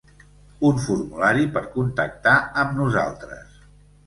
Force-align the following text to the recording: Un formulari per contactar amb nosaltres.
Un 0.69 0.79
formulari 0.85 1.45
per 1.57 1.63
contactar 1.75 2.35
amb 2.65 2.81
nosaltres. 2.81 3.63